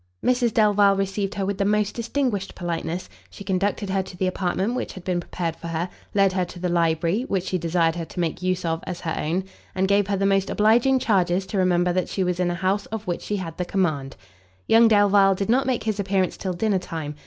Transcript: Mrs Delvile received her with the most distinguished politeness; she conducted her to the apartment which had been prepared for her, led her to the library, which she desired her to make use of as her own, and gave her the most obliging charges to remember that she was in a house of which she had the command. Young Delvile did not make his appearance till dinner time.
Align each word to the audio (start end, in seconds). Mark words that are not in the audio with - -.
Mrs 0.25 0.51
Delvile 0.51 0.95
received 0.95 1.35
her 1.35 1.45
with 1.45 1.59
the 1.59 1.63
most 1.63 1.93
distinguished 1.93 2.55
politeness; 2.55 3.07
she 3.29 3.43
conducted 3.43 3.91
her 3.91 4.01
to 4.01 4.17
the 4.17 4.25
apartment 4.25 4.73
which 4.73 4.93
had 4.93 5.03
been 5.03 5.19
prepared 5.19 5.55
for 5.55 5.67
her, 5.67 5.87
led 6.15 6.33
her 6.33 6.43
to 6.43 6.57
the 6.57 6.69
library, 6.69 7.21
which 7.27 7.43
she 7.43 7.59
desired 7.59 7.93
her 7.95 8.05
to 8.05 8.19
make 8.19 8.41
use 8.41 8.65
of 8.65 8.83
as 8.87 9.01
her 9.01 9.13
own, 9.15 9.43
and 9.75 9.87
gave 9.87 10.07
her 10.07 10.17
the 10.17 10.25
most 10.25 10.49
obliging 10.49 10.97
charges 10.97 11.45
to 11.45 11.59
remember 11.59 11.93
that 11.93 12.09
she 12.09 12.23
was 12.23 12.39
in 12.39 12.49
a 12.49 12.55
house 12.55 12.87
of 12.87 13.05
which 13.05 13.21
she 13.21 13.35
had 13.37 13.55
the 13.59 13.63
command. 13.63 14.15
Young 14.67 14.87
Delvile 14.87 15.35
did 15.35 15.49
not 15.51 15.67
make 15.67 15.83
his 15.83 15.99
appearance 15.99 16.35
till 16.35 16.53
dinner 16.53 16.79
time. 16.79 17.13